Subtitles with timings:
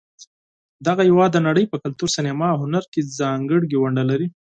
[0.87, 4.27] دغه هېواد د نړۍ په کلتور، سینما، او هنر کې ځانګړې ونډه لري.